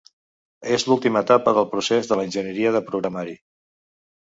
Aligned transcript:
És 0.77 0.85
l'última 0.87 1.21
etapa 1.25 1.53
del 1.59 1.69
procés 1.75 2.11
de 2.13 2.19
l'enginyeria 2.21 2.73
de 2.79 2.85
programari. 2.91 3.39